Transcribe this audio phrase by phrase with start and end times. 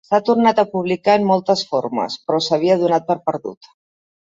[0.09, 3.75] S'ha tornat a publicar en moltes formes, però s'havia donat per perdut.